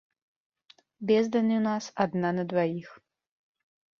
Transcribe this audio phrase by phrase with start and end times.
[1.09, 2.89] Бездань у нас адна на дваіх.